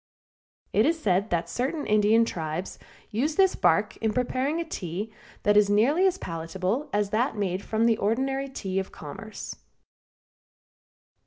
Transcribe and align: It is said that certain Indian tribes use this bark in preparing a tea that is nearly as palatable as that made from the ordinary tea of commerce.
It 0.73 0.87
is 0.87 0.99
said 0.99 1.29
that 1.29 1.47
certain 1.47 1.85
Indian 1.85 2.25
tribes 2.25 2.79
use 3.11 3.35
this 3.35 3.53
bark 3.53 3.97
in 3.97 4.13
preparing 4.13 4.59
a 4.59 4.65
tea 4.65 5.13
that 5.43 5.55
is 5.55 5.69
nearly 5.69 6.07
as 6.07 6.17
palatable 6.17 6.89
as 6.91 7.11
that 7.11 7.37
made 7.37 7.61
from 7.63 7.85
the 7.85 7.97
ordinary 7.97 8.49
tea 8.49 8.79
of 8.79 8.91
commerce. 8.91 9.57